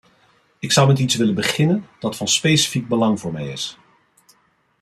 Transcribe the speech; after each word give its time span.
Ik 0.59 0.71
zou 0.71 0.87
met 0.87 0.99
iets 0.99 1.15
willen 1.15 1.35
beginnen 1.35 1.87
dat 1.99 2.15
van 2.15 2.27
specifiek 2.27 2.87
belang 2.87 3.19
voor 3.19 3.31
mij 3.31 3.47
is. 3.49 3.77